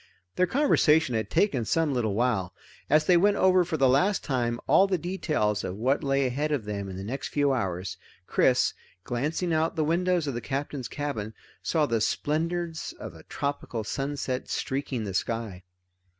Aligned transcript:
Their 0.35 0.47
conversation 0.47 1.13
had 1.13 1.29
taken 1.29 1.63
some 1.63 1.93
little 1.93 2.15
while. 2.15 2.55
As 2.89 3.05
they 3.05 3.17
went 3.17 3.37
over 3.37 3.63
for 3.63 3.77
the 3.77 3.87
last 3.87 4.23
time 4.23 4.59
all 4.65 4.87
the 4.87 4.97
details 4.97 5.63
of 5.63 5.75
what 5.75 6.03
lay 6.03 6.25
ahead 6.25 6.51
of 6.51 6.65
them 6.65 6.89
in 6.89 6.95
the 6.97 7.03
next 7.03 7.27
few 7.27 7.53
hours, 7.53 7.97
Chris, 8.25 8.73
glancing 9.03 9.53
out 9.53 9.75
the 9.75 9.83
windows 9.83 10.25
of 10.25 10.33
the 10.33 10.41
Captain's 10.41 10.87
cabin, 10.87 11.35
saw 11.61 11.85
the 11.85 12.01
splendors 12.01 12.95
of 12.99 13.13
a 13.13 13.21
tropical 13.21 13.83
sunset 13.83 14.49
streaking 14.49 15.03
the 15.03 15.13
sky. 15.13 15.61